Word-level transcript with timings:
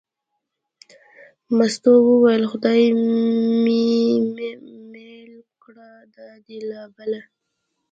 مستو 1.57 1.93
وویل: 2.07 2.43
خدای 2.51 2.83
مې 3.63 3.87
مېل 4.91 5.33
کړه 5.63 5.89
دا 6.15 6.29
دې 6.45 6.59
لا 6.69 6.83
بله. 6.95 7.21